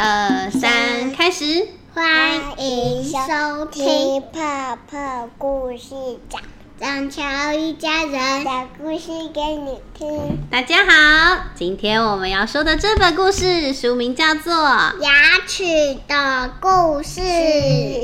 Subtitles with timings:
[0.00, 1.66] 二三，开始。
[1.92, 6.40] 欢迎收听泡泡故事讲，
[6.78, 10.38] 让乔一家人讲故事给你听。
[10.48, 14.54] 大家好，今天我们要说的这本故事书名叫做
[15.00, 15.10] 《牙
[15.48, 15.64] 齿
[16.06, 17.20] 的故事》，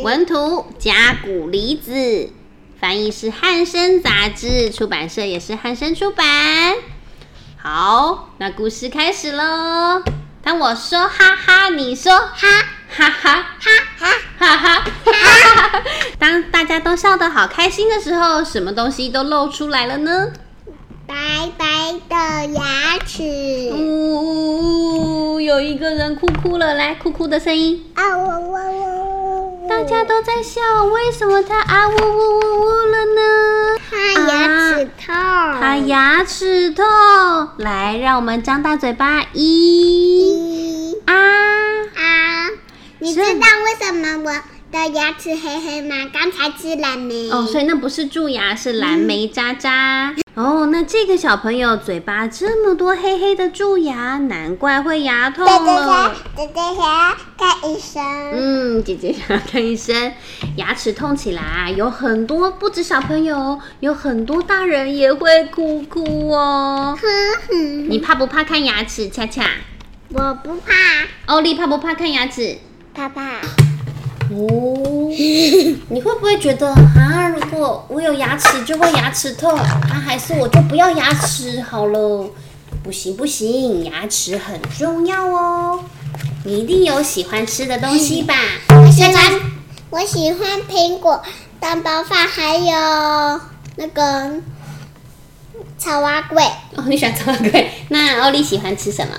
[0.03, 2.31] 文图甲骨离子，
[2.81, 6.75] 翻译是汉生杂志，出版社也是汉生出版。
[7.57, 10.03] 好，那故事开始喽。
[10.45, 12.47] 当我说哈哈，你说哈
[12.95, 14.07] 哈哈哈哈
[14.39, 15.83] 哈哈哈。
[16.19, 20.33] 当大家都笑得好开心的时候，什么东西都露出来了呢？
[21.07, 22.63] 白白的牙
[23.07, 23.23] 齿。
[23.73, 27.91] 呜呜呜，有一个人哭哭了，来哭哭的声音。
[27.95, 29.67] 啊呜呜呜！
[29.67, 33.23] 大家都在笑，为什么他啊呜呜呜呜了呢？
[33.91, 33.97] 他
[34.29, 35.15] 牙齿痛。
[35.61, 36.85] 他牙齿痛。
[37.59, 42.51] 来，让我们张大嘴巴，一啊啊！
[42.99, 44.33] 你知道为什么我
[44.75, 46.11] 的牙齿黑黑吗？
[46.13, 47.31] 刚才吃蓝莓。
[47.31, 50.13] 哦，所以那不是蛀牙，是蓝莓渣渣。
[50.35, 56.13] 哦，那这个小朋友嘴巴这么多黑黑的蛀牙，难怪会牙痛了。
[56.37, 58.03] 姐姐想要看医生。
[58.33, 60.13] 嗯，姐姐想要看医生。
[60.57, 66.99] 牙齿痛起来，有很多不止小朋友，有很多大人也会哭哭哦。
[67.89, 69.09] 你怕不怕看牙齿？
[69.09, 69.49] 恰恰，
[70.09, 70.73] 我不怕。
[71.27, 72.59] 欧丽怕不怕看牙齿？
[72.93, 73.39] 怕怕。
[74.37, 75.09] 哦，
[75.89, 77.29] 你会不会觉得啊？
[77.29, 82.29] 如果我有牙齿就会牙齿痛，啊，还是我就不要牙齿好了？
[82.83, 85.85] 不行不行，牙齿很重要哦。
[86.45, 88.35] 你一定有喜欢吃的东西吧？
[88.71, 89.41] 我喜欢，
[89.91, 91.23] 我喜欢苹果、
[91.61, 93.41] 蛋包饭，还有
[93.77, 94.41] 那个
[95.79, 96.43] 草蛙龟。
[96.75, 97.71] 哦，你喜欢草蛙龟？
[97.89, 99.15] 那奥利喜欢吃什么？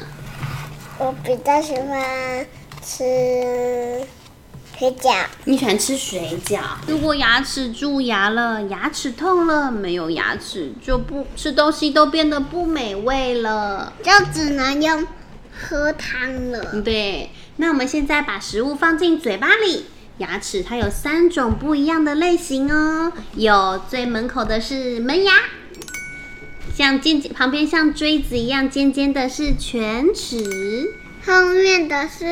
[1.00, 2.46] 我比较喜欢
[2.86, 4.06] 吃。
[4.78, 6.60] 水饺，你喜欢吃水饺？
[6.88, 15.08] 如果牙齿蛀牙了，牙齿痛了，没有牙齿就不吃东西都变得不美味了，就只能用
[15.58, 16.82] 喝汤了。
[16.82, 19.86] 对，那我们现在把食物放进嘴巴里，
[20.18, 25.32] 牙齿它有三种不一样的类型哦，有最门口的是门牙，
[26.76, 30.36] 像尖尖旁边像锥子一样尖尖的是犬齿。
[31.26, 32.26] 后面的是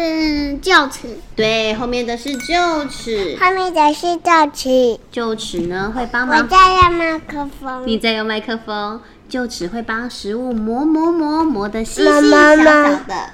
[0.62, 5.00] 臼齿，对，后面的是臼齿，后面的是臼齿。
[5.12, 6.38] 臼齿呢会帮忙。
[6.38, 7.88] 我在用麦克风。
[7.88, 9.02] 你在用麦克风。
[9.32, 12.64] 臼齿会帮食物磨磨磨磨的细细小小
[13.08, 13.32] 的，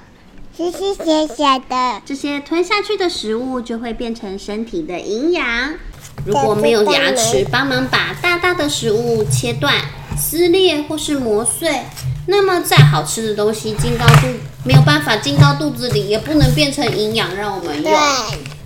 [0.55, 2.01] 细细小小的。
[2.05, 5.45] 这些吞下去的食物就会变成身体的营养。
[6.25, 9.75] 如果没有牙齿帮忙把大大的食物切断、
[10.17, 11.81] 撕裂或是磨碎，
[12.27, 14.27] 那么再好吃的东西进到肚。
[14.63, 17.93] 没有办法进到肚子里，也不能变成营养让我们用。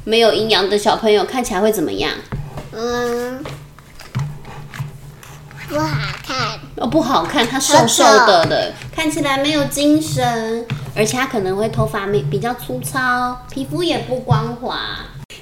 [0.05, 2.11] 没有营养的小朋友看起来会怎么样？
[2.73, 3.43] 嗯，
[5.69, 5.87] 不好
[6.25, 6.59] 看。
[6.75, 10.65] 哦，不好看，他瘦瘦的的，看起来没有精神，
[10.95, 14.79] 而且他可能会头发没比较粗糙，皮肤也不光滑。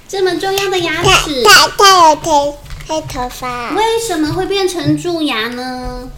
[0.07, 2.53] 这么重要的牙齿，他他有黑
[2.87, 6.09] 黑头发，为什么会变成蛀牙呢？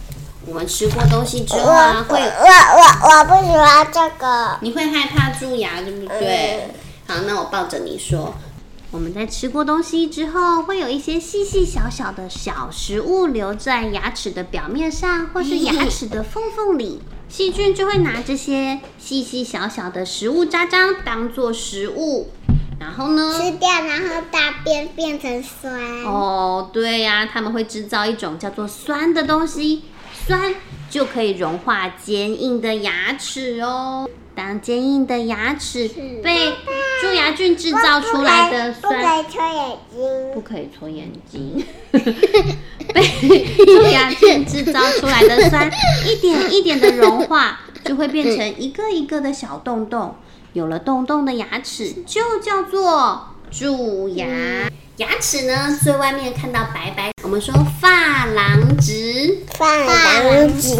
[0.46, 2.46] 我们吃过东西之后啊，会我
[2.76, 4.58] 我我不喜欢这个。
[4.60, 6.68] 你会害怕蛀牙，对不对？
[7.06, 8.34] 好，那我抱着你说，
[8.90, 22.30] 我们在吃过东西之后，会有一些细细小小的小食物留在牙齿的表面上，或是牙齿的缝缝里，细菌就会拿这些细细小小的食物渣渣当做食物，
[22.78, 26.04] 然后呢，吃掉，然后大便变成酸。
[26.04, 29.84] 哦，对呀，他们会制造一种叫做酸的东西。
[30.26, 30.54] 酸
[30.88, 34.08] 就可以融化坚硬的牙齿哦。
[34.34, 35.88] 当坚硬的牙齿
[36.22, 36.54] 被
[37.00, 41.64] 蛀牙菌制造出来的酸，不可以搓眼睛，不可以搓眼睛。
[42.92, 45.70] 被蛀牙菌制造出来的酸，
[46.06, 50.16] 一点一点的融化，就会变成一个一个的小洞洞。
[50.52, 54.26] 有了洞洞的牙齿，就叫做蛀牙。
[54.96, 60.74] 牙齿呢，最外面看到白白，我们说珐琅质，珐琅质，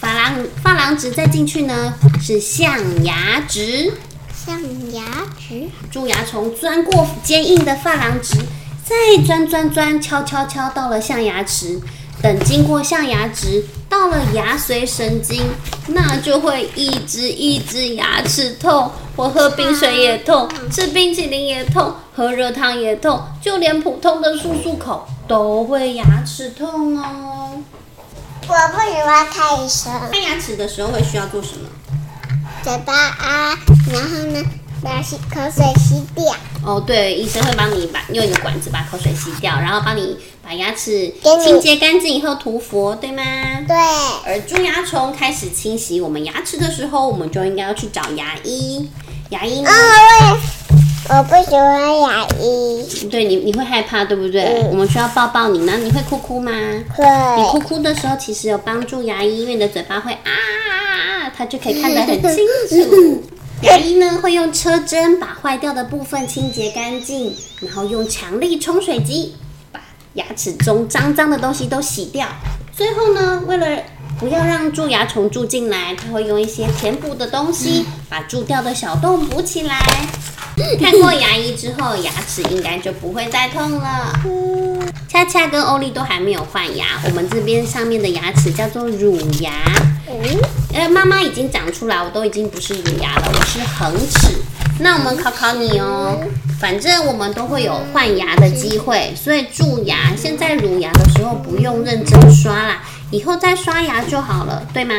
[0.00, 0.34] 珐琅
[0.64, 3.92] 珐琅质再进去呢是象牙质，
[4.32, 4.60] 象
[4.92, 5.02] 牙
[5.36, 8.36] 质，蛀牙虫钻过坚硬的珐琅质，
[8.84, 11.80] 再钻钻钻，敲敲敲到了象牙齿，
[12.22, 15.42] 等经过象牙质到了牙髓神经，
[15.88, 18.90] 那就会一直一直牙齿痛。
[19.16, 27.62] 我喝冰水也痛，吃冰淇淋也痛，喝热汤也痛，就连普通的漱漱口都会牙齿痛哦。
[28.46, 29.92] 我不喜欢看医生。
[30.10, 31.68] 看牙齿的时候会需要做什么？
[32.62, 33.58] 嘴巴啊，
[33.92, 34.42] 然后呢，
[34.84, 36.34] 把洗口水吸掉。
[36.64, 43.22] 哦，对，医生会帮你把用一个管子把口水吸掉，然后帮你把牙齿清洁干净以后涂氟，对吗？
[43.66, 43.76] 对，
[44.24, 48.88] 而蛀牙虫开始侵袭我们牙齿的时候，我们就应该要去找牙医。
[49.30, 49.70] 牙医呢？
[49.70, 50.38] 啊，
[51.08, 53.08] 我我不喜欢牙医。
[53.10, 54.42] 对你你会害怕，对不对？
[54.42, 56.52] 嗯我们需要抱抱你呢，你会哭哭吗？
[56.94, 57.04] 会
[57.36, 63.22] 你哭，哭的时候，其实有帮助牙医，因为你的嘴巴会啊，它就可以看得很清楚。
[63.62, 69.34] 牙医呢会用车针把坏掉的部分清洁干净，然后用强力冲水机
[69.72, 69.80] 把
[70.14, 72.26] 牙齿中脏脏的东西都洗掉。
[72.76, 73.82] 最后呢，为了
[74.18, 79.78] 不要让蛀牙虫住进来，他会用一些填补的东西把蛀掉的小洞补起来。
[80.78, 84.12] 看过牙医之后，牙齿应该就不会再痛了。
[85.08, 89.52] 恰恰跟欧丽都还没有换牙，我们这边上面的牙齿叫做乳牙。
[90.74, 94.34] 嗯，呃，妈妈已经长出来，我都已经不是乳牙了，我是恒齿。
[94.80, 96.18] 那我们考考你哦，
[96.58, 102.82] 反正我们都会有换牙的机会，所以蛀牙现在乳牙的时候不用认真刷啦，
[103.12, 104.94] 以后再刷牙就好了，对吗？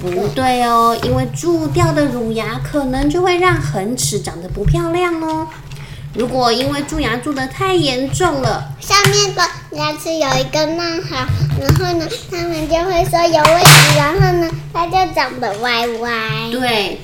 [0.00, 5.46] 不对哦，因为蛀掉的乳牙可能就会让恒齿长得不漂亮哦。
[6.16, 9.42] 如果因为蛀牙蛀得太严重了，上面的
[9.72, 11.26] 牙齿有一个弄好，
[11.60, 16.10] 然后呢，他们就会说有问题，然后呢，它就长得歪歪。
[16.50, 17.02] 对，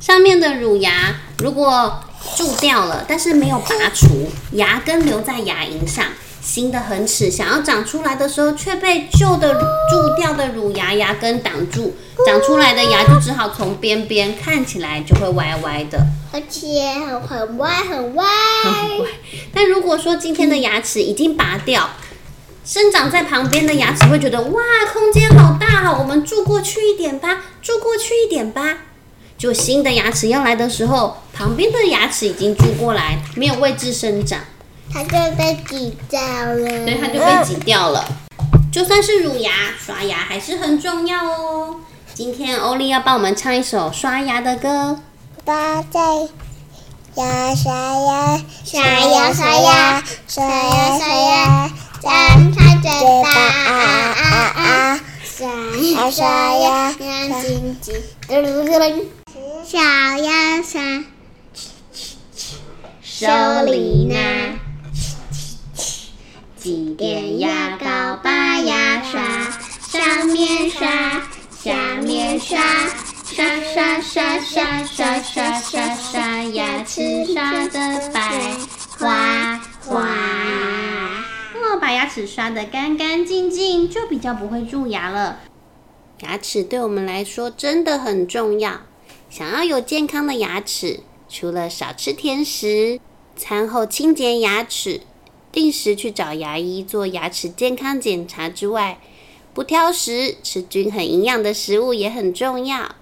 [0.00, 2.00] 上面的乳牙如果
[2.34, 6.06] 蛀掉了，但是没有拔除，牙根留在牙龈上，
[6.40, 11.94] 新的恒齿想要长出来的时候，却被旧的蛀掉的乳牙牙根挡住，
[12.26, 15.98] 长出来的牙就只好从边边，看起来就会歪歪的。
[16.36, 18.26] 而且很很歪很歪。
[19.54, 21.88] 但如果说今天的牙齿已经拔掉，
[22.62, 24.62] 生长在旁边的牙齿会觉得哇，
[24.92, 28.80] 空间好大哦，我们住过去一点吧，住过去一点吧。
[29.38, 34.40] 就新的牙齿要来的时候，旁边的牙齿已经住过来，没有位置生长，
[34.92, 35.08] 它就
[35.38, 36.68] 被挤掉了。
[36.68, 38.04] 所以它就被挤掉了。
[38.70, 41.76] 就算是乳牙，刷牙还是很重要哦。
[42.12, 45.00] 今天欧丽要帮我们唱一首刷牙的歌。
[45.46, 46.00] 巴在
[47.14, 48.42] 呀刷呀？
[48.64, 50.02] 刷呀刷呀？
[50.26, 51.70] 刷呀刷呀？
[52.02, 52.90] 张开嘴
[53.22, 53.70] 巴啊
[54.16, 54.24] 啊
[54.56, 56.10] 啊刷呀？
[56.10, 56.94] 刷呀？
[56.98, 57.94] 亮晶晶
[58.26, 58.34] 嘟
[59.64, 61.04] 小牙刷
[63.00, 63.28] 手
[63.66, 64.58] 里拿
[65.72, 66.08] 吃
[66.58, 69.20] 挤点牙膏把牙刷
[69.92, 70.88] 上面刷
[71.62, 72.58] 下面刷。
[73.36, 78.56] 刷刷刷刷刷刷刷刷，牙齿刷的白
[78.98, 80.08] 花花。
[81.52, 85.40] 哦，把牙齿刷得干干净净，就比较不会蛀牙了。
[86.22, 88.80] 牙齿对我们来说真的很重要。
[89.28, 92.98] 想要有健康的牙齿，除了少吃甜食，
[93.36, 95.02] 餐后清洁牙齿，
[95.52, 98.98] 定时去找牙医做牙齿健康检查之外，
[99.52, 102.94] 不挑食，吃均衡营养的食物也很重要。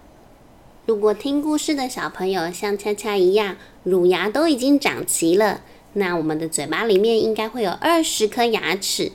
[0.86, 5.62] 如果听故事的小朋友像恰恰一样，乳牙都已经长齐了，
[5.94, 9.10] 那我们的嘴巴里面应该会有二十颗牙齿。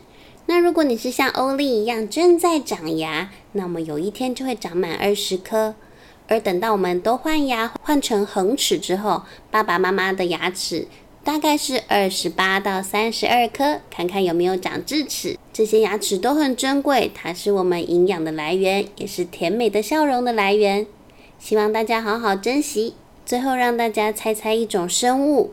[0.47, 5.75] 那如果你是像欧丽一样正在长牙，那么有一天就会长满二十颗。
[6.27, 10.87] 而等到我们都换牙换成恒齿之后，爸爸妈妈的牙齿
[11.23, 15.37] 大概是二十八到三十二颗，看看有没有长智齿。
[15.53, 20.87] 这些牙齿都很珍贵，它是我们营养的来源，也是甜美的笑容的来源。
[21.39, 22.95] 希望大家好好珍惜。
[23.25, 25.51] 最后让大家猜猜一种生物，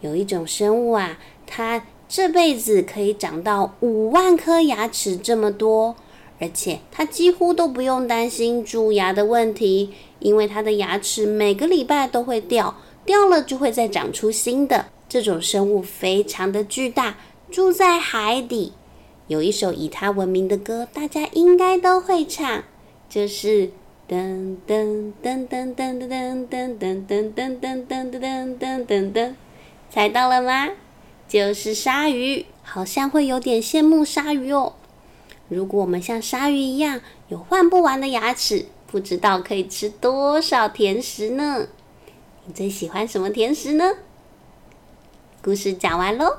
[0.00, 1.16] 有一种生物啊，
[1.46, 5.94] 它这辈子可以长到五万颗牙齿这么多。
[6.40, 14.86] 而且它几乎都不用担心蛀牙的问题，因为它的牙齿每个礼拜都会掉，掉了就会再长出新的。
[15.08, 17.16] 这种生物非常的巨大，
[17.50, 18.72] 住在海底。
[19.28, 22.64] 有一首以它闻名的歌，大家应该都会唱，
[23.08, 23.70] 就是
[24.08, 29.34] 噔噔噔噔噔噔噔噔噔噔噔噔噔噔噔噔，
[29.90, 30.70] 猜到了吗？
[31.28, 34.72] 就是鲨鱼，好像会有点羡慕鲨鱼哦。
[35.48, 41.66] 如果我们像鲨鱼一样有换不完的牙齿，不知道可以吃多少甜食呢？
[42.46, 43.92] 你最喜欢什么甜食呢？
[45.42, 46.38] 故事讲完喽。